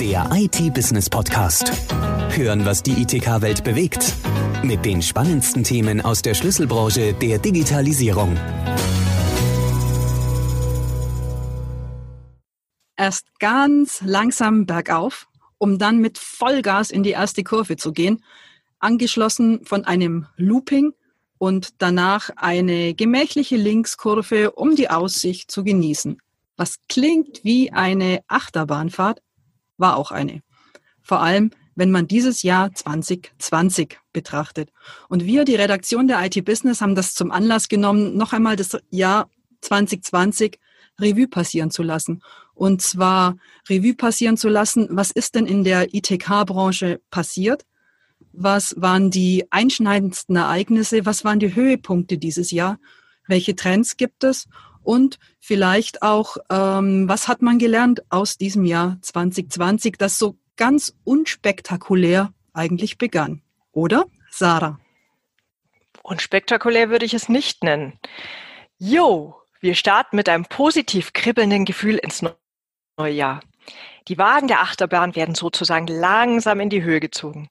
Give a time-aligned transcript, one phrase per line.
[0.00, 1.72] Der IT-Business-Podcast.
[2.36, 4.12] Hören, was die ITK-Welt bewegt.
[4.62, 8.36] Mit den spannendsten Themen aus der Schlüsselbranche der Digitalisierung.
[12.98, 18.22] Erst ganz langsam bergauf, um dann mit Vollgas in die erste Kurve zu gehen,
[18.78, 20.92] angeschlossen von einem Looping
[21.38, 26.20] und danach eine gemächliche Linkskurve, um die Aussicht zu genießen.
[26.58, 29.22] Was klingt wie eine Achterbahnfahrt,
[29.78, 30.42] war auch eine.
[31.02, 34.72] Vor allem, wenn man dieses Jahr 2020 betrachtet.
[35.08, 38.78] Und wir, die Redaktion der IT Business, haben das zum Anlass genommen, noch einmal das
[38.90, 39.30] Jahr
[39.60, 40.58] 2020
[40.98, 42.22] Revue passieren zu lassen.
[42.54, 43.36] Und zwar
[43.68, 47.66] Revue passieren zu lassen, was ist denn in der ITK-Branche passiert?
[48.32, 51.04] Was waren die einschneidendsten Ereignisse?
[51.04, 52.78] Was waren die Höhepunkte dieses Jahr?
[53.26, 54.48] Welche Trends gibt es?
[54.86, 60.94] Und vielleicht auch, ähm, was hat man gelernt aus diesem Jahr 2020, das so ganz
[61.02, 63.42] unspektakulär eigentlich begann?
[63.72, 64.78] Oder, Sarah?
[66.04, 67.98] Unspektakulär würde ich es nicht nennen.
[68.78, 73.40] Jo, wir starten mit einem positiv kribbelnden Gefühl ins neue Jahr.
[74.08, 77.48] Die Wagen der Achterbahn werden sozusagen langsam in die Höhe gezogen.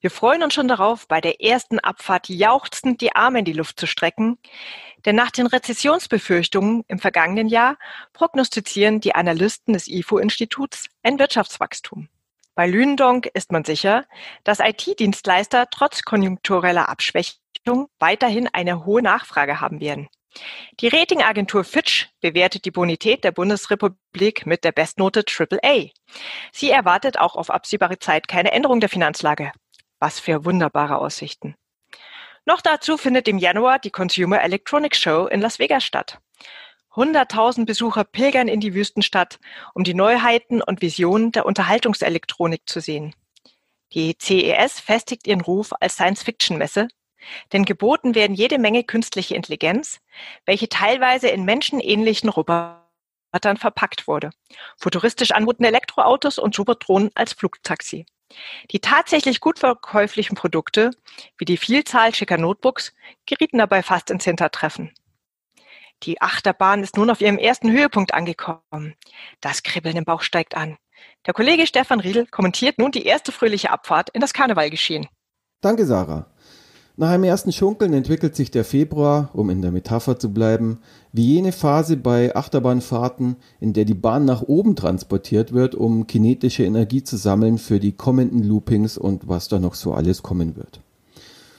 [0.00, 3.78] Wir freuen uns schon darauf, bei der ersten Abfahrt jauchzend die Arme in die Luft
[3.78, 4.38] zu strecken,
[5.04, 7.76] denn nach den Rezessionsbefürchtungen im vergangenen Jahr
[8.14, 12.08] prognostizieren die Analysten des IFO-Instituts ein Wirtschaftswachstum.
[12.54, 14.06] Bei Lündong ist man sicher,
[14.44, 20.08] dass IT-Dienstleister trotz konjunktureller Abschwächung weiterhin eine hohe Nachfrage haben werden.
[20.80, 25.88] Die Ratingagentur Fitch bewertet die Bonität der Bundesrepublik mit der Bestnote AAA.
[26.52, 29.52] Sie erwartet auch auf absehbare Zeit keine Änderung der Finanzlage.
[29.98, 31.56] Was für wunderbare Aussichten.
[32.46, 36.18] Noch dazu findet im Januar die Consumer Electronics Show in Las Vegas statt.
[36.94, 39.38] 100.000 Besucher pilgern in die Wüstenstadt,
[39.74, 43.14] um die Neuheiten und Visionen der Unterhaltungselektronik zu sehen.
[43.92, 46.88] Die CES festigt ihren Ruf als Science-Fiction-Messe
[47.52, 50.00] denn geboten werden jede Menge künstliche Intelligenz,
[50.46, 54.30] welche teilweise in menschenähnlichen Robotern verpackt wurde.
[54.76, 58.06] Futuristisch anmutende Elektroautos und Superdrohnen als Flugtaxi.
[58.70, 60.90] Die tatsächlich gut verkäuflichen Produkte,
[61.36, 62.92] wie die Vielzahl schicker Notebooks,
[63.26, 64.92] gerieten dabei fast ins Hintertreffen.
[66.04, 68.94] Die Achterbahn ist nun auf ihrem ersten Höhepunkt angekommen.
[69.40, 70.78] Das Kribbeln im Bauch steigt an.
[71.26, 75.08] Der Kollege Stefan Riedel kommentiert nun die erste fröhliche Abfahrt in das Karnevalgeschehen.
[75.60, 76.26] Danke, Sarah.
[77.00, 80.80] Nach einem ersten Schunkeln entwickelt sich der Februar, um in der Metapher zu bleiben,
[81.14, 86.62] wie jene Phase bei Achterbahnfahrten, in der die Bahn nach oben transportiert wird, um kinetische
[86.62, 90.82] Energie zu sammeln für die kommenden Loopings und was da noch so alles kommen wird.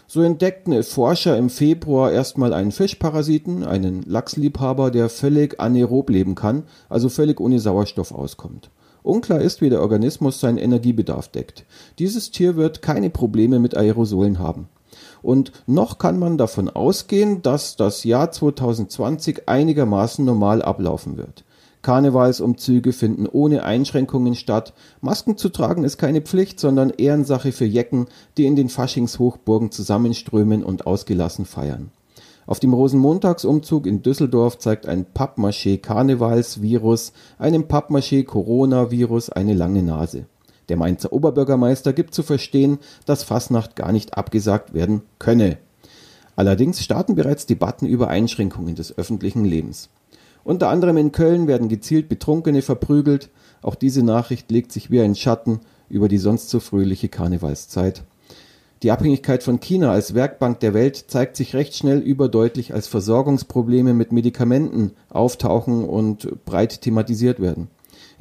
[0.06, 6.66] So entdeckten Forscher im Februar erstmal einen Fischparasiten, einen Lachsliebhaber, der völlig anaerob leben kann,
[6.88, 8.70] also völlig ohne Sauerstoff auskommt.
[9.02, 11.66] Unklar ist, wie der Organismus seinen Energiebedarf deckt.
[11.98, 14.68] Dieses Tier wird keine Probleme mit Aerosolen haben.
[15.22, 21.44] Und noch kann man davon ausgehen, dass das Jahr 2020 einigermaßen normal ablaufen wird.
[21.82, 24.74] Karnevalsumzüge finden ohne Einschränkungen statt.
[25.02, 28.06] Masken zu tragen ist keine Pflicht, sondern Ehrensache für Jecken,
[28.38, 31.92] die in den Faschingshochburgen zusammenströmen und ausgelassen feiern.
[32.48, 40.26] Auf dem Rosenmontagsumzug in Düsseldorf zeigt ein Pappmaché Karnevalsvirus einem Pappmaché Coronavirus eine lange Nase.
[40.72, 45.58] Der Mainzer Oberbürgermeister gibt zu verstehen, dass Fasnacht gar nicht abgesagt werden könne.
[46.38, 49.90] Allerdings starten bereits Debatten über Einschränkungen des öffentlichen Lebens.
[50.46, 53.32] Unter anderem in Köln werden gezielt Betrunkene verprügelt.
[53.62, 58.04] Auch diese Nachricht legt sich wie ein Schatten über die sonst so fröhliche Karnevalszeit.
[58.82, 63.94] Die Abhängigkeit von China als Werkbank der Welt zeigt sich recht schnell überdeutlich, als Versorgungsprobleme
[63.94, 67.68] mit Medikamenten auftauchen und breit thematisiert werden.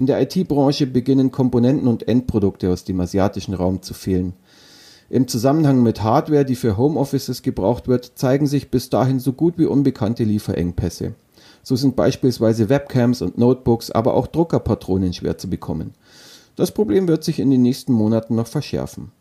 [0.01, 4.33] In der IT-Branche beginnen Komponenten und Endprodukte aus dem asiatischen Raum zu fehlen.
[5.11, 9.59] Im Zusammenhang mit Hardware, die für Homeoffices gebraucht wird, zeigen sich bis dahin so gut
[9.59, 11.13] wie unbekannte Lieferengpässe.
[11.63, 15.93] So sind beispielsweise Webcams und Notebooks, aber auch Druckerpatronen schwer zu bekommen.
[16.57, 19.13] Das Problem wird sich in den nächsten Monaten noch verschärfen.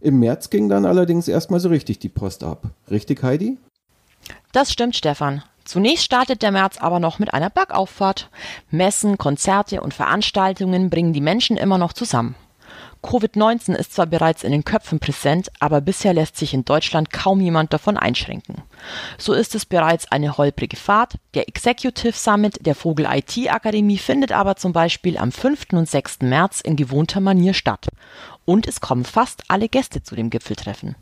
[0.00, 2.70] Im März ging dann allerdings erstmal so richtig die Post ab.
[2.90, 3.58] Richtig, Heidi?
[4.52, 5.42] Das stimmt, Stefan.
[5.66, 8.30] Zunächst startet der März aber noch mit einer Bergauffahrt.
[8.70, 12.36] Messen, Konzerte und Veranstaltungen bringen die Menschen immer noch zusammen.
[13.02, 17.40] Covid-19 ist zwar bereits in den Köpfen präsent, aber bisher lässt sich in Deutschland kaum
[17.40, 18.62] jemand davon einschränken.
[19.18, 21.14] So ist es bereits eine holprige Fahrt.
[21.34, 25.66] Der Executive Summit der Vogel IT Akademie findet aber zum Beispiel am 5.
[25.72, 26.20] und 6.
[26.22, 27.88] März in gewohnter Manier statt.
[28.44, 30.94] Und es kommen fast alle Gäste zu dem Gipfeltreffen.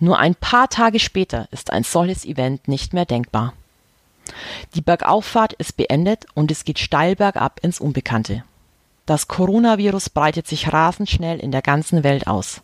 [0.00, 3.52] Nur ein paar Tage später ist ein solches Event nicht mehr denkbar.
[4.74, 8.44] Die Bergauffahrt ist beendet und es geht steil bergab ins Unbekannte.
[9.06, 12.62] Das Coronavirus breitet sich rasend schnell in der ganzen Welt aus.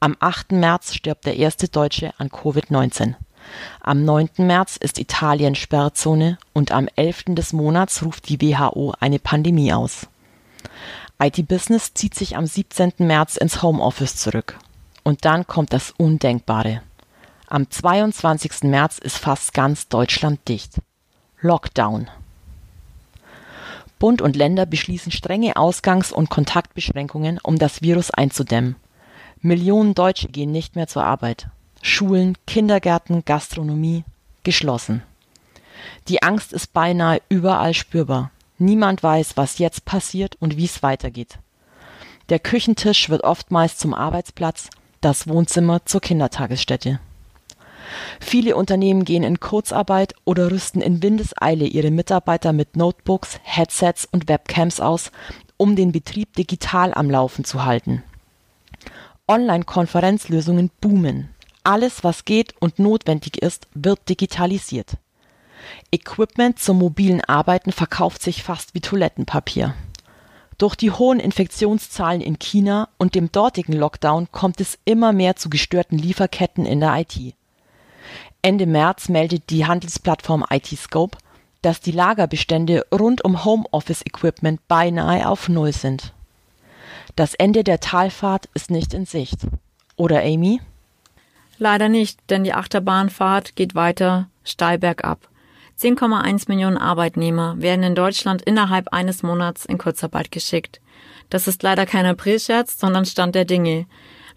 [0.00, 0.52] Am 8.
[0.52, 3.14] März stirbt der erste Deutsche an Covid-19.
[3.80, 4.30] Am 9.
[4.38, 7.24] März ist Italien Sperrzone und am 11.
[7.28, 10.08] des Monats ruft die WHO eine Pandemie aus.
[11.22, 12.94] IT Business zieht sich am 17.
[12.98, 14.58] März ins Homeoffice zurück.
[15.02, 16.82] Und dann kommt das Undenkbare.
[17.46, 18.64] Am 22.
[18.64, 20.74] März ist fast ganz Deutschland dicht.
[21.46, 22.08] Lockdown.
[23.98, 28.76] Bund und Länder beschließen strenge Ausgangs- und Kontaktbeschränkungen, um das Virus einzudämmen.
[29.40, 31.48] Millionen Deutsche gehen nicht mehr zur Arbeit.
[31.82, 34.04] Schulen, Kindergärten, Gastronomie
[34.42, 35.02] geschlossen.
[36.08, 38.30] Die Angst ist beinahe überall spürbar.
[38.58, 41.38] Niemand weiß, was jetzt passiert und wie es weitergeht.
[42.28, 44.68] Der Küchentisch wird oftmals zum Arbeitsplatz,
[45.00, 46.98] das Wohnzimmer zur Kindertagesstätte.
[48.20, 54.28] Viele Unternehmen gehen in Kurzarbeit oder rüsten in Windeseile ihre Mitarbeiter mit Notebooks, Headsets und
[54.28, 55.10] Webcams aus,
[55.56, 58.02] um den Betrieb digital am Laufen zu halten.
[59.28, 61.30] Online-Konferenzlösungen boomen.
[61.64, 64.98] Alles, was geht und notwendig ist, wird digitalisiert.
[65.90, 69.74] Equipment zum mobilen Arbeiten verkauft sich fast wie Toilettenpapier.
[70.58, 75.50] Durch die hohen Infektionszahlen in China und dem dortigen Lockdown kommt es immer mehr zu
[75.50, 77.34] gestörten Lieferketten in der IT.
[78.42, 81.18] Ende März meldet die Handelsplattform IT-Scope,
[81.62, 86.12] dass die Lagerbestände rund um Homeoffice-Equipment beinahe auf Null sind.
[87.16, 89.46] Das Ende der Talfahrt ist nicht in Sicht.
[89.96, 90.60] Oder Amy?
[91.58, 95.28] Leider nicht, denn die Achterbahnfahrt geht weiter steil bergab.
[95.80, 100.80] 10,1 Millionen Arbeitnehmer werden in Deutschland innerhalb eines Monats in Kurzarbeit geschickt.
[101.28, 103.86] Das ist leider kein Aprilscherz, sondern Stand der Dinge.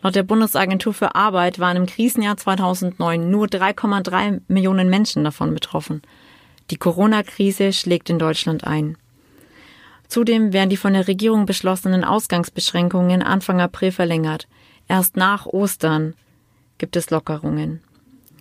[0.02, 6.02] Laut der Bundesagentur für Arbeit waren im Krisenjahr 2009 nur 3,3 Millionen Menschen davon betroffen.
[6.72, 8.98] Die Corona-Krise schlägt in Deutschland ein.
[10.08, 14.48] Zudem werden die von der Regierung beschlossenen Ausgangsbeschränkungen Anfang April verlängert.
[14.88, 16.16] Erst nach Ostern
[16.78, 17.82] gibt es Lockerungen.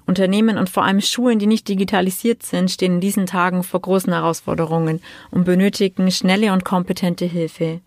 [0.07, 4.13] Unternehmen und vor allem Schulen, die nicht digitalisiert sind, stehen in diesen Tagen vor großen
[4.13, 7.81] Herausforderungen und benötigen schnelle und kompetente Hilfe.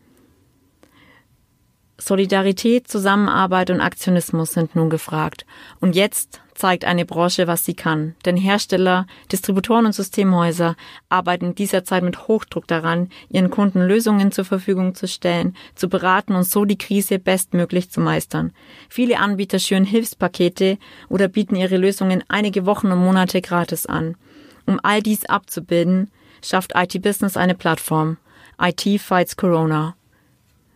[2.02, 5.46] Solidarität, Zusammenarbeit und Aktionismus sind nun gefragt.
[5.80, 8.16] Und jetzt zeigt eine Branche, was sie kann.
[8.26, 10.76] Denn Hersteller, Distributoren und Systemhäuser
[11.10, 15.90] arbeiten in dieser Zeit mit Hochdruck daran, ihren Kunden Lösungen zur Verfügung zu stellen, zu
[15.90, 18.52] beraten und so die Krise bestmöglich zu meistern.
[18.90, 24.18] Viele Anbieter schüren Hilfspakete oder bieten ihre Lösungen einige Wochen und Monate gratis an.
[24.66, 26.10] Um all dies abzubilden,
[26.44, 28.18] schafft IT Business eine Plattform.
[28.60, 29.96] IT Fights Corona.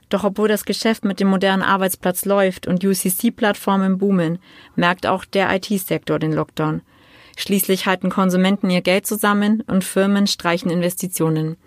[0.09, 4.39] Doch obwohl das Geschäft mit dem modernen Arbeitsplatz läuft und UCC-Plattformen boomen,
[4.75, 6.81] merkt auch der IT-Sektor den Lockdown.
[7.37, 11.57] Schließlich halten Konsumenten ihr Geld zusammen und Firmen streichen Investitionen.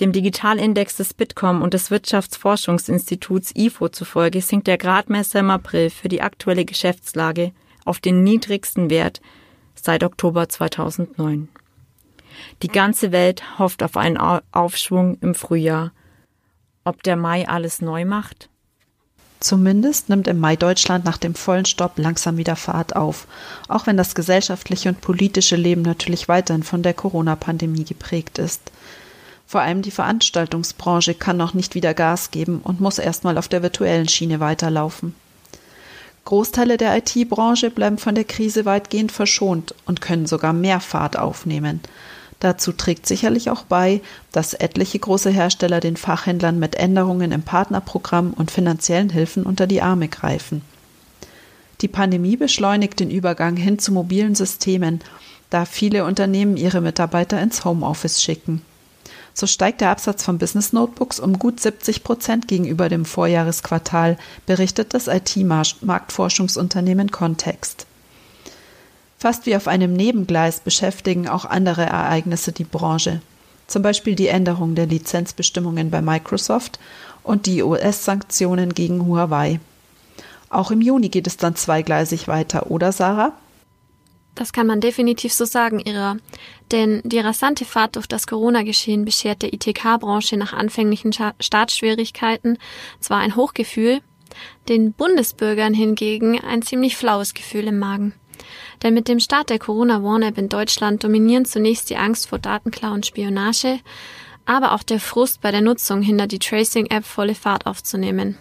[0.00, 6.08] Dem Digitalindex des Bitkom und des Wirtschaftsforschungsinstituts IFO zufolge sinkt der Gradmesser im April für
[6.08, 7.52] die aktuelle Geschäftslage
[7.84, 9.20] auf den niedrigsten Wert
[9.74, 11.48] seit Oktober 2009.
[12.62, 15.92] Die ganze Welt hofft auf einen Aufschwung im Frühjahr–
[16.84, 18.48] ob der Mai alles neu macht?
[19.40, 23.26] Zumindest nimmt im Mai Deutschland nach dem vollen Stopp langsam wieder Fahrt auf,
[23.68, 28.72] auch wenn das gesellschaftliche und politische Leben natürlich weiterhin von der Corona-Pandemie geprägt ist.
[29.46, 33.62] Vor allem die Veranstaltungsbranche kann noch nicht wieder Gas geben und muss erstmal auf der
[33.62, 35.14] virtuellen Schiene weiterlaufen.
[36.24, 41.80] Großteile der IT-Branche bleiben von der Krise weitgehend verschont und können sogar mehr Fahrt aufnehmen.
[42.44, 48.34] Dazu trägt sicherlich auch bei, dass etliche große Hersteller den Fachhändlern mit Änderungen im Partnerprogramm
[48.34, 50.60] und finanziellen Hilfen unter die Arme greifen.
[51.80, 55.00] Die Pandemie beschleunigt den Übergang hin zu mobilen Systemen,
[55.48, 58.60] da viele Unternehmen ihre Mitarbeiter ins Homeoffice schicken.
[59.32, 64.92] So steigt der Absatz von Business Notebooks um gut 70 Prozent gegenüber dem Vorjahresquartal, berichtet
[64.92, 67.86] das IT-Marktforschungsunternehmen Context.
[69.24, 73.22] Fast wie auf einem Nebengleis beschäftigen auch andere Ereignisse die Branche.
[73.66, 76.78] Zum Beispiel die Änderung der Lizenzbestimmungen bei Microsoft
[77.22, 79.60] und die US-Sanktionen gegen Huawei.
[80.50, 83.32] Auch im Juni geht es dann zweigleisig weiter, oder Sarah?
[84.34, 86.18] Das kann man definitiv so sagen, Ira.
[86.70, 92.58] Denn die rasante Fahrt durch das Corona-Geschehen beschert der ITK-Branche nach anfänglichen Startschwierigkeiten
[93.00, 94.02] zwar ein Hochgefühl,
[94.68, 98.12] den Bundesbürgern hingegen ein ziemlich flaues Gefühl im Magen.
[98.84, 103.06] Denn mit dem Start der Corona-Warn-App in Deutschland dominieren zunächst die Angst vor Datenklau und
[103.06, 103.80] Spionage,
[104.44, 108.36] aber auch der Frust bei der Nutzung hindert die Tracing-App volle Fahrt aufzunehmen.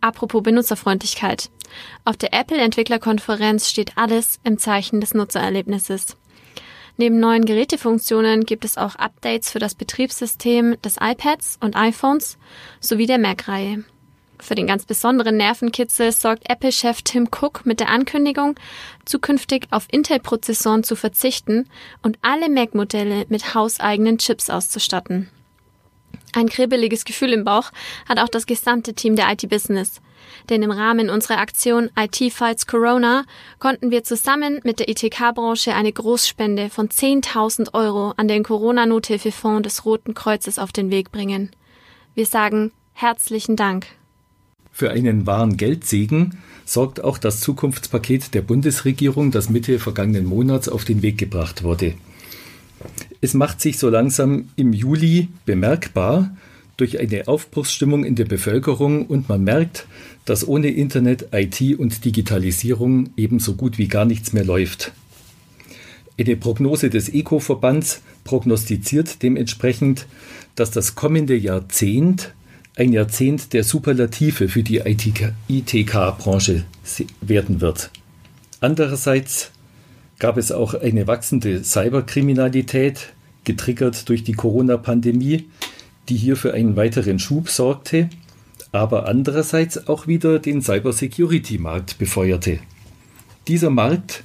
[0.00, 1.50] Apropos Benutzerfreundlichkeit.
[2.04, 6.16] Auf der Apple-Entwicklerkonferenz steht alles im Zeichen des Nutzererlebnisses.
[6.96, 12.38] Neben neuen Gerätefunktionen gibt es auch Updates für das Betriebssystem des iPads und iPhones
[12.80, 13.84] sowie der Mac-Reihe.
[14.40, 18.54] Für den ganz besonderen Nervenkitzel sorgt Apple-Chef Tim Cook mit der Ankündigung,
[19.04, 21.68] zukünftig auf Intel-Prozessoren zu verzichten
[22.02, 25.28] und alle Mac-Modelle mit hauseigenen Chips auszustatten.
[26.34, 27.70] Ein kribbeliges Gefühl im Bauch
[28.08, 30.00] hat auch das gesamte Team der IT-Business.
[30.50, 33.24] Denn im Rahmen unserer Aktion IT Fights Corona
[33.58, 39.84] konnten wir zusammen mit der ITK-Branche eine Großspende von 10.000 Euro an den Corona-Nothilfefonds des
[39.84, 41.50] Roten Kreuzes auf den Weg bringen.
[42.14, 43.97] Wir sagen herzlichen Dank.
[44.78, 50.84] Für einen wahren Geldsegen sorgt auch das Zukunftspaket der Bundesregierung, das Mitte vergangenen Monats auf
[50.84, 51.94] den Weg gebracht wurde.
[53.20, 56.30] Es macht sich so langsam im Juli bemerkbar
[56.76, 59.88] durch eine Aufbruchsstimmung in der Bevölkerung und man merkt,
[60.26, 64.92] dass ohne Internet, IT und Digitalisierung ebenso gut wie gar nichts mehr läuft.
[66.16, 70.06] Eine Prognose des ECO-Verbands prognostiziert dementsprechend,
[70.54, 72.32] dass das kommende Jahrzehnt
[72.78, 74.78] ein Jahrzehnt der Superlative für die
[75.48, 76.64] ITK-Branche
[77.20, 77.90] werden wird.
[78.60, 79.50] Andererseits
[80.20, 85.46] gab es auch eine wachsende Cyberkriminalität, getriggert durch die Corona-Pandemie,
[86.08, 88.10] die hier für einen weiteren Schub sorgte,
[88.70, 92.60] aber andererseits auch wieder den Cybersecurity-Markt befeuerte.
[93.48, 94.22] Dieser Markt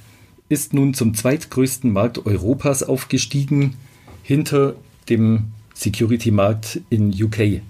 [0.48, 3.74] ist nun zum zweitgrößten Markt Europas aufgestiegen,
[4.22, 4.76] hinter
[5.08, 7.62] dem Security-Markt in UK.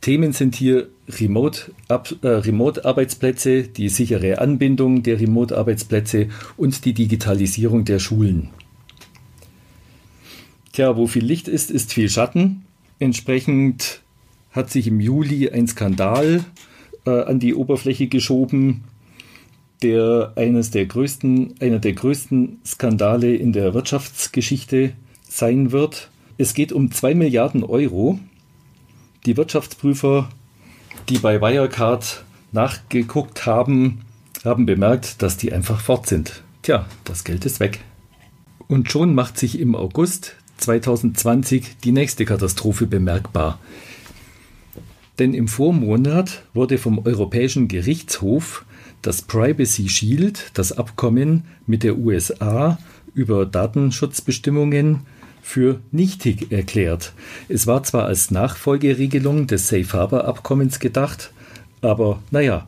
[0.00, 7.98] Themen sind hier Remote-Arbeitsplätze, äh, Remote die sichere Anbindung der Remote-Arbeitsplätze und die Digitalisierung der
[7.98, 8.50] Schulen.
[10.72, 12.64] Tja, wo viel Licht ist, ist viel Schatten.
[12.98, 14.00] Entsprechend
[14.52, 16.44] hat sich im Juli ein Skandal
[17.04, 18.84] äh, an die Oberfläche geschoben,
[19.82, 24.92] der eines der größten, einer der größten Skandale in der Wirtschaftsgeschichte
[25.28, 26.10] sein wird.
[26.38, 28.18] Es geht um 2 Milliarden Euro,
[29.26, 30.28] die Wirtschaftsprüfer,
[31.08, 34.02] die bei Wirecard nachgeguckt haben,
[34.44, 36.42] haben bemerkt, dass die einfach fort sind.
[36.62, 37.80] Tja, das Geld ist weg.
[38.68, 43.58] Und schon macht sich im August 2020 die nächste Katastrophe bemerkbar.
[45.18, 48.64] Denn im Vormonat wurde vom Europäischen Gerichtshof
[49.02, 52.78] das Privacy Shield, das Abkommen mit der USA
[53.14, 55.00] über Datenschutzbestimmungen,
[55.42, 57.12] für nichtig erklärt.
[57.48, 61.32] Es war zwar als Nachfolgeregelung des Safe Harbor Abkommens gedacht,
[61.80, 62.66] aber naja,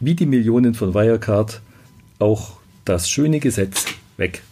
[0.00, 1.60] wie die Millionen von Wirecard
[2.18, 3.86] auch das schöne Gesetz
[4.16, 4.42] weg.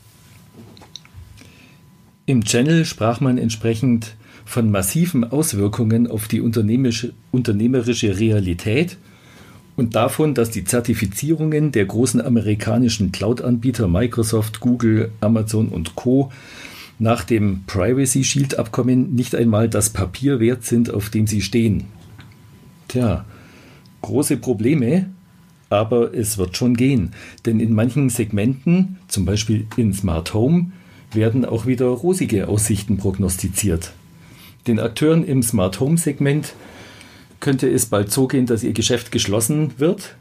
[2.26, 8.98] Im Channel sprach man entsprechend von massiven Auswirkungen auf die unternehmerische Realität
[9.76, 16.30] und davon, dass die Zertifizierungen der großen amerikanischen Cloud-Anbieter Microsoft, Google, Amazon und Co
[17.00, 21.84] nach dem Privacy Shield Abkommen nicht einmal das Papier wert sind, auf dem sie stehen.
[22.88, 23.24] Tja,
[24.02, 25.06] große Probleme,
[25.70, 27.12] aber es wird schon gehen.
[27.46, 30.72] Denn in manchen Segmenten, zum Beispiel in Smart Home,
[31.12, 33.92] werden auch wieder rosige Aussichten prognostiziert.
[34.66, 36.52] Den Akteuren im Smart Home Segment
[37.40, 40.16] könnte es bald so gehen, dass ihr Geschäft geschlossen wird,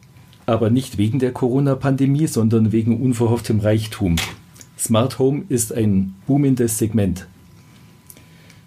[0.46, 4.16] aber nicht wegen der Corona-Pandemie, sondern wegen unverhofftem Reichtum.
[4.80, 7.28] Smart Home ist ein boomendes Segment.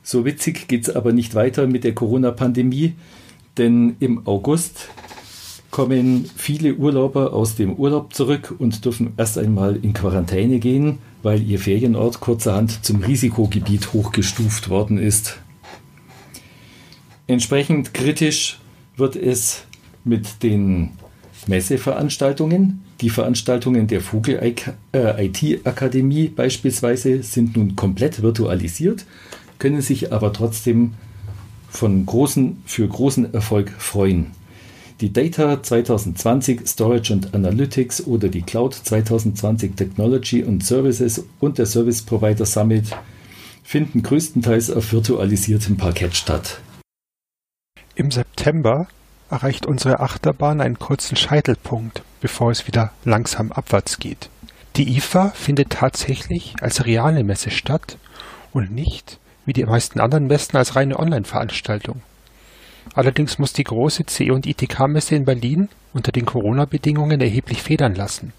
[0.02, 2.95] So witzig geht es aber nicht weiter mit der Corona-Pandemie,
[3.57, 4.88] denn im August
[5.71, 11.42] kommen viele Urlauber aus dem Urlaub zurück und dürfen erst einmal in Quarantäne gehen, weil
[11.42, 15.38] ihr Ferienort kurzerhand zum Risikogebiet hochgestuft worden ist.
[17.26, 18.59] Entsprechend kritisch
[18.97, 19.64] wird es
[20.04, 20.90] mit den
[21.47, 22.83] Messeveranstaltungen.
[23.02, 24.54] Die Veranstaltungen der Vogel
[24.94, 29.04] IT-Akademie beispielsweise sind nun komplett virtualisiert,
[29.59, 30.94] können sich aber trotzdem
[31.68, 34.26] von großen, für großen Erfolg freuen.
[35.00, 41.66] Die Data 2020 Storage and Analytics oder die Cloud 2020 Technology and Services und der
[41.66, 42.97] Service Provider Summit
[43.64, 46.61] finden größtenteils auf virtualisiertem Parkett statt.
[47.97, 48.87] Im September
[49.32, 54.28] erreicht unsere Achterbahn einen kurzen Scheitelpunkt, bevor es wieder langsam abwärts geht.
[54.76, 57.98] Die IFA findet tatsächlich als reale Messe statt
[58.52, 62.02] und nicht, wie die meisten anderen Messen, als reine Online-Veranstaltung.
[62.94, 68.32] Allerdings muss die große C- und ITK-Messe in Berlin unter den Corona-Bedingungen erheblich federn lassen.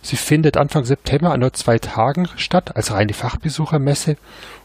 [0.00, 4.16] Sie findet Anfang September an nur zwei Tagen statt als reine Fachbesuchermesse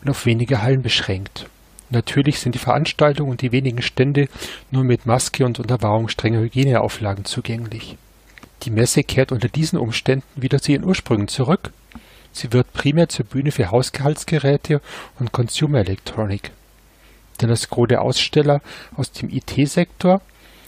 [0.01, 1.47] und auf wenige Hallen beschränkt.
[1.89, 4.27] Natürlich sind die Veranstaltungen und die wenigen Stände
[4.71, 7.97] nur mit Maske und unter Wahrung strenger Hygieneauflagen zugänglich.
[8.63, 11.71] Die Messe kehrt unter diesen Umständen wieder zu ihren Ursprüngen zurück.
[12.33, 14.81] Sie wird primär zur Bühne für Hausgehaltsgeräte
[15.19, 16.51] und Consumer Electronic.
[17.39, 18.61] Denn das Gros der Aussteller
[18.95, 20.21] aus dem IT-Sektor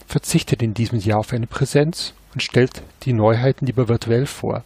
[0.06, 4.64] verzichtet in diesem Jahr auf eine Präsenz und stellt die Neuheiten lieber virtuell vor.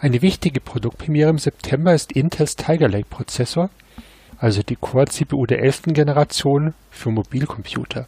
[0.00, 3.70] Eine wichtige Produktpremiere im September ist Intels Tiger Lake Prozessor,
[4.38, 5.82] also die Core-CPU der 11.
[5.88, 8.06] Generation für Mobilcomputer.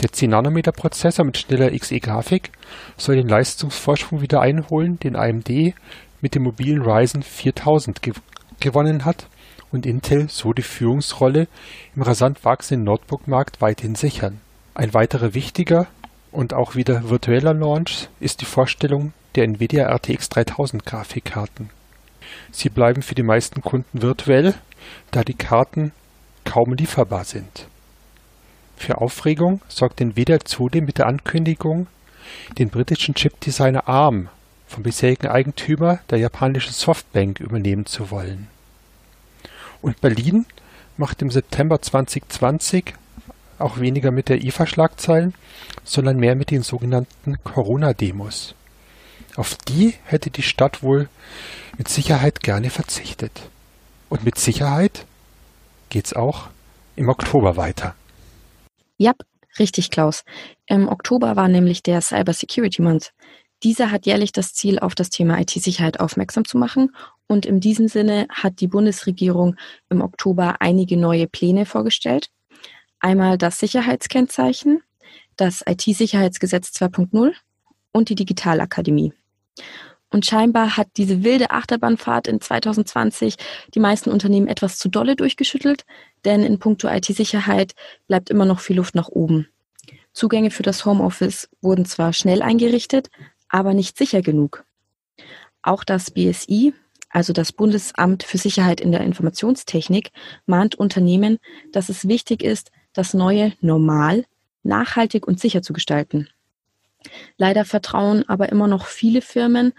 [0.00, 2.50] Der 10-Nanometer-Prozessor mit schneller XE-Grafik
[2.96, 5.74] soll den Leistungsvorsprung wieder einholen, den AMD
[6.20, 8.14] mit dem mobilen Ryzen 4000 gew
[8.60, 9.26] gewonnen hat
[9.72, 11.48] und Intel so die Führungsrolle
[11.94, 14.40] im rasant wachsenden Notebook-Markt weiterhin sichern.
[14.74, 15.86] Ein weiterer wichtiger
[16.32, 21.70] und auch wieder virtueller Launch ist die Vorstellung der Nvidia RTX 3000 Grafikkarten.
[22.52, 24.54] Sie bleiben für die meisten Kunden virtuell,
[25.10, 25.92] da die Karten
[26.44, 27.66] kaum lieferbar sind.
[28.76, 31.86] Für Aufregung sorgt Nvidia zudem mit der Ankündigung,
[32.58, 34.28] den britischen Chipdesigner ARM
[34.66, 38.48] vom bisherigen Eigentümer der japanischen Softbank übernehmen zu wollen.
[39.82, 40.46] Und Berlin
[40.96, 42.94] macht im September 2020
[43.58, 45.34] auch weniger mit der IFA-Schlagzeilen,
[45.84, 48.54] sondern mehr mit den sogenannten Corona-Demos.
[49.36, 51.08] Auf die hätte die Stadt wohl
[51.76, 53.48] mit Sicherheit gerne verzichtet.
[54.14, 55.06] Und mit Sicherheit
[55.88, 56.46] geht's auch
[56.94, 57.96] im Oktober weiter.
[58.96, 59.12] Ja,
[59.58, 60.22] richtig, Klaus.
[60.66, 63.12] Im Oktober war nämlich der Cyber Security Month.
[63.64, 66.94] Dieser hat jährlich das Ziel, auf das Thema IT-Sicherheit aufmerksam zu machen.
[67.26, 69.56] Und in diesem Sinne hat die Bundesregierung
[69.90, 72.30] im Oktober einige neue Pläne vorgestellt.
[73.00, 74.80] Einmal das Sicherheitskennzeichen,
[75.36, 77.32] das IT-Sicherheitsgesetz 2.0
[77.90, 79.12] und die Digitalakademie.
[80.14, 83.34] Und scheinbar hat diese wilde Achterbahnfahrt in 2020
[83.74, 85.84] die meisten Unternehmen etwas zu dolle durchgeschüttelt,
[86.24, 87.74] denn in puncto IT-Sicherheit
[88.06, 89.48] bleibt immer noch viel Luft nach oben.
[90.12, 93.10] Zugänge für das Homeoffice wurden zwar schnell eingerichtet,
[93.48, 94.64] aber nicht sicher genug.
[95.62, 96.74] Auch das BSI,
[97.08, 100.12] also das Bundesamt für Sicherheit in der Informationstechnik,
[100.46, 101.38] mahnt Unternehmen,
[101.72, 104.26] dass es wichtig ist, das neue Normal
[104.62, 106.28] nachhaltig und sicher zu gestalten.
[107.36, 109.72] Leider vertrauen aber immer noch viele Firmen,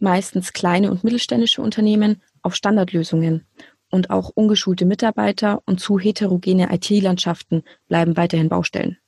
[0.00, 3.46] meistens kleine und mittelständische Unternehmen, auf Standardlösungen.
[3.90, 8.98] Und auch ungeschulte Mitarbeiter und zu heterogene IT-Landschaften bleiben weiterhin Baustellen.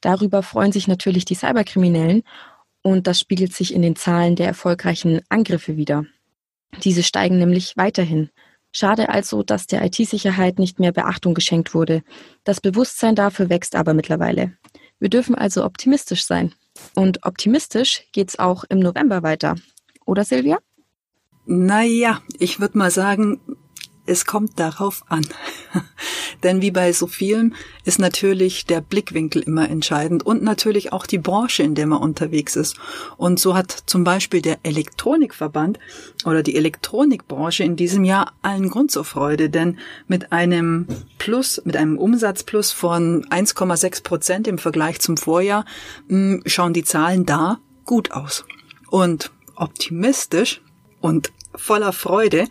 [0.00, 2.22] Darüber freuen sich natürlich die Cyberkriminellen
[2.82, 6.04] und das spiegelt sich in den Zahlen der erfolgreichen Angriffe wieder.
[6.82, 8.30] Diese steigen nämlich weiterhin.
[8.72, 12.02] Schade also, dass der IT-Sicherheit nicht mehr Beachtung geschenkt wurde.
[12.44, 14.56] Das Bewusstsein dafür wächst aber mittlerweile.
[15.02, 16.54] Wir dürfen also optimistisch sein.
[16.94, 19.56] Und optimistisch geht's auch im November weiter.
[20.06, 20.58] Oder Silvia?
[21.44, 23.40] Naja, ich würde mal sagen,
[24.06, 25.26] es kommt darauf an.
[26.42, 31.18] Denn wie bei so vielen ist natürlich der Blickwinkel immer entscheidend und natürlich auch die
[31.18, 32.76] Branche, in der man unterwegs ist.
[33.16, 35.78] Und so hat zum Beispiel der Elektronikverband
[36.24, 40.86] oder die Elektronikbranche in diesem Jahr allen Grund zur Freude, denn mit einem
[41.18, 45.64] Plus, mit einem Umsatzplus von 1,6 Prozent im Vergleich zum Vorjahr
[46.08, 48.44] hm, schauen die Zahlen da gut aus.
[48.90, 50.60] Und optimistisch
[51.00, 52.46] und voller Freude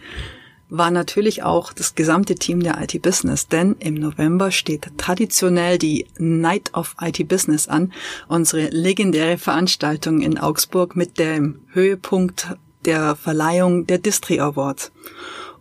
[0.72, 6.08] war natürlich auch das gesamte Team der IT Business, denn im November steht traditionell die
[6.18, 7.92] Night of IT Business an,
[8.30, 12.56] unsere legendäre Veranstaltung in Augsburg mit dem Höhepunkt
[12.86, 14.94] der Verleihung der Distri Awards.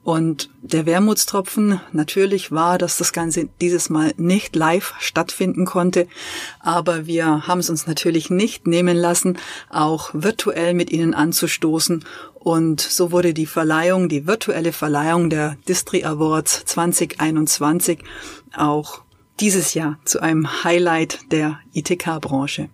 [0.03, 6.07] Und der Wermutstropfen natürlich war, dass das Ganze dieses Mal nicht live stattfinden konnte.
[6.59, 12.05] Aber wir haben es uns natürlich nicht nehmen lassen, auch virtuell mit Ihnen anzustoßen.
[12.40, 18.00] Und so wurde die Verleihung, die virtuelle Verleihung der Distri Awards 2021
[18.57, 19.03] auch
[19.40, 22.70] dieses Jahr zu einem Highlight der ITK-Branche.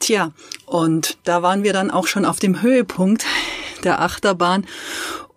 [0.00, 0.32] Tja,
[0.66, 3.24] und da waren wir dann auch schon auf dem Höhepunkt
[3.84, 4.66] der Achterbahn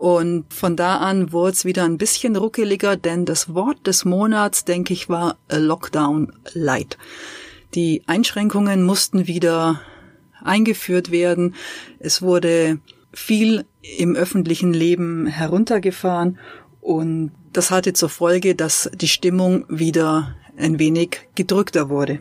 [0.01, 4.65] und von da an wurde es wieder ein bisschen ruckeliger, denn das Wort des Monats,
[4.65, 6.97] denke ich, war Lockdown Light.
[7.75, 9.79] Die Einschränkungen mussten wieder
[10.43, 11.53] eingeführt werden.
[11.99, 12.79] Es wurde
[13.13, 16.37] viel im öffentlichen Leben heruntergefahren
[16.79, 22.19] und das hatte zur Folge, dass die Stimmung wieder ein wenig gedrückter wurde.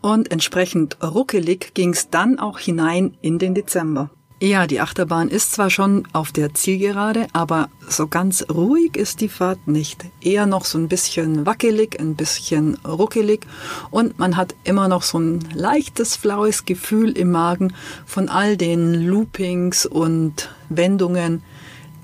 [0.00, 4.10] Und entsprechend ruckelig ging es dann auch hinein in den Dezember.
[4.42, 9.28] Ja, die Achterbahn ist zwar schon auf der Zielgerade, aber so ganz ruhig ist die
[9.28, 10.04] Fahrt nicht.
[10.20, 13.46] Eher noch so ein bisschen wackelig, ein bisschen ruckelig
[13.92, 17.72] und man hat immer noch so ein leichtes, flaues Gefühl im Magen
[18.04, 21.44] von all den Loopings und Wendungen,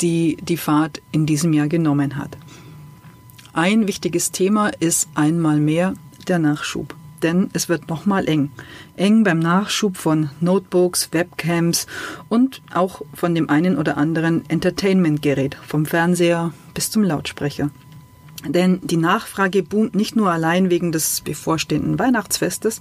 [0.01, 2.39] die die Fahrt in diesem Jahr genommen hat.
[3.53, 5.95] Ein wichtiges Thema ist einmal mehr
[6.29, 6.95] der Nachschub.
[7.23, 8.51] Denn es wird nochmal eng.
[8.97, 11.87] Eng beim Nachschub von Notebooks, Webcams
[12.29, 17.71] und auch von dem einen oder anderen Entertainment-Gerät, vom Fernseher bis zum Lautsprecher.
[18.47, 22.81] Denn die Nachfrage boomt nicht nur allein wegen des bevorstehenden Weihnachtsfestes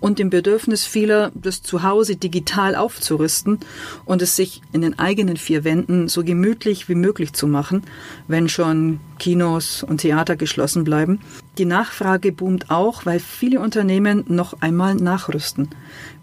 [0.00, 3.60] und dem Bedürfnis vieler, das Zuhause digital aufzurüsten
[4.04, 7.82] und es sich in den eigenen vier Wänden so gemütlich wie möglich zu machen,
[8.26, 11.20] wenn schon Kinos und Theater geschlossen bleiben.
[11.58, 15.68] Die Nachfrage boomt auch, weil viele Unternehmen noch einmal nachrüsten.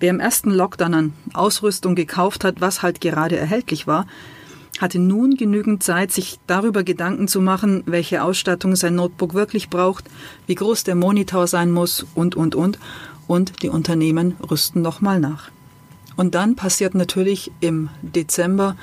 [0.02, 4.06] Wer im ersten Lockdown an Ausrüstung gekauft hat, was halt gerade erhältlich war,
[4.80, 10.06] hatte nun genügend Zeit, sich darüber Gedanken zu machen, welche Ausstattung sein Notebook wirklich braucht,
[10.48, 12.80] wie groß der Monitor sein muss und, und, und.
[13.28, 15.50] Und die Unternehmen rüsten nochmal nach.
[16.16, 18.76] Und dann passiert natürlich im Dezember,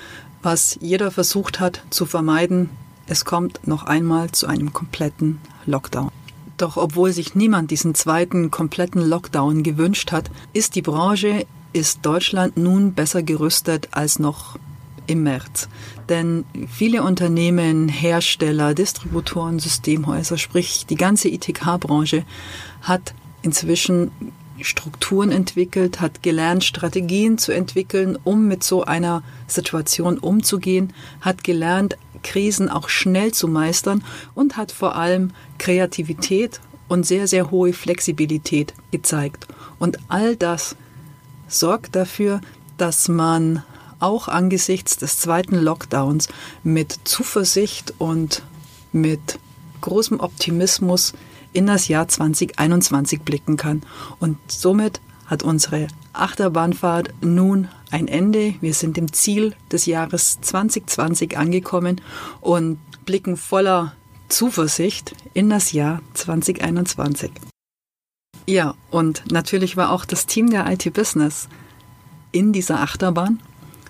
[0.43, 2.69] was jeder versucht hat zu vermeiden.
[3.07, 6.11] Es kommt noch einmal zu einem kompletten Lockdown.
[6.57, 12.57] Doch obwohl sich niemand diesen zweiten kompletten Lockdown gewünscht hat, ist die Branche, ist Deutschland
[12.57, 14.59] nun besser gerüstet als noch
[15.07, 15.69] im März.
[16.09, 22.25] Denn viele Unternehmen, Hersteller, Distributoren, Systemhäuser, sprich die ganze ITK-Branche
[22.83, 24.11] hat inzwischen
[24.61, 31.97] Strukturen entwickelt, hat gelernt, Strategien zu entwickeln, um mit so einer Situation umzugehen, hat gelernt,
[32.23, 38.75] Krisen auch schnell zu meistern und hat vor allem Kreativität und sehr, sehr hohe Flexibilität
[38.91, 39.49] gezeigt.
[39.79, 40.77] Und all das
[41.49, 42.41] sorgt dafür,
[42.77, 43.63] dass man
[44.03, 46.29] auch angesichts des zweiten Lockdowns
[46.63, 48.43] mit Zuversicht und
[48.93, 49.39] mit
[49.81, 51.15] großem Optimismus
[51.53, 53.83] in das Jahr 2021 blicken kann.
[54.21, 58.55] Und somit hat unsere Achterbahnfahrt nun ein Ende.
[58.61, 62.01] Wir sind im Ziel des Jahres 2020 angekommen
[62.41, 63.95] und blicken voller
[64.29, 67.31] Zuversicht in das Jahr 2021.
[68.47, 71.49] Ja, und natürlich war auch das Team der IT Business
[72.33, 73.41] in dieser Achterbahn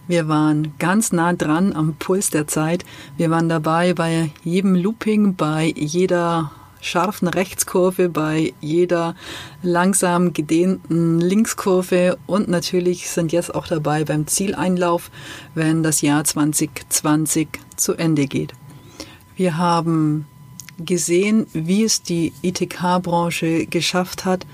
[0.09, 2.85] wir waren ganz nah dran am Puls der Zeit.
[3.17, 9.15] Wir waren dabei bei jedem Looping, bei jeder scharfen Rechtskurve, bei jeder
[9.63, 15.11] langsam gedehnten Linkskurve und natürlich sind jetzt auch dabei beim Zieleinlauf,
[15.55, 18.53] wenn das Jahr 2020 zu Ende geht.
[19.37, 20.27] Wir haben
[20.79, 24.47] gesehen, wie es die ITK-Branche geschafft hat,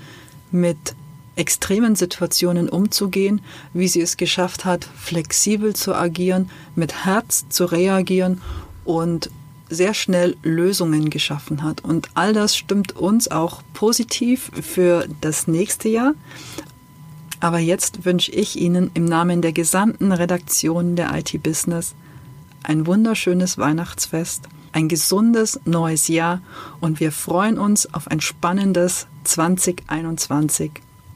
[0.51, 0.95] mit
[1.39, 3.41] extremen Situationen umzugehen,
[3.73, 8.41] wie sie es geschafft hat, flexibel zu agieren, mit Herz zu reagieren
[8.83, 9.31] und
[9.69, 11.83] sehr schnell Lösungen geschaffen hat.
[11.83, 16.13] Und all das stimmt uns auch positiv für das nächste Jahr.
[17.39, 21.95] Aber jetzt wünsche ich Ihnen im Namen der gesamten Redaktion der IT Business
[22.63, 26.41] ein wunderschönes Weihnachtsfest, ein gesundes neues Jahr
[26.81, 30.71] und wir freuen uns auf ein spannendes 2021